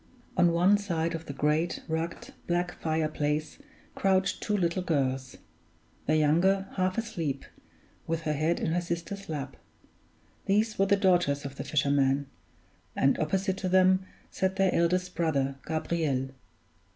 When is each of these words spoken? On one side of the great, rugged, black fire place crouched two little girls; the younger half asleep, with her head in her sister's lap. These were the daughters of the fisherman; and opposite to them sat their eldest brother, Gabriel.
On 0.35 0.51
one 0.51 0.79
side 0.79 1.13
of 1.13 1.27
the 1.27 1.31
great, 1.33 1.83
rugged, 1.87 2.33
black 2.47 2.71
fire 2.81 3.07
place 3.07 3.59
crouched 3.93 4.41
two 4.41 4.57
little 4.57 4.81
girls; 4.81 5.37
the 6.07 6.17
younger 6.17 6.67
half 6.75 6.97
asleep, 6.97 7.45
with 8.07 8.21
her 8.23 8.33
head 8.33 8.59
in 8.59 8.71
her 8.71 8.81
sister's 8.81 9.29
lap. 9.29 9.57
These 10.47 10.79
were 10.79 10.87
the 10.87 10.95
daughters 10.95 11.45
of 11.45 11.57
the 11.57 11.63
fisherman; 11.63 12.25
and 12.95 13.19
opposite 13.19 13.57
to 13.57 13.69
them 13.69 14.03
sat 14.31 14.55
their 14.55 14.73
eldest 14.73 15.13
brother, 15.13 15.57
Gabriel. 15.67 16.29